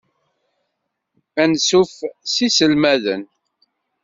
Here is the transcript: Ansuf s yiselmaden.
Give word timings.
Ansuf 1.43 1.93
s 2.31 2.33
yiselmaden. 2.41 3.21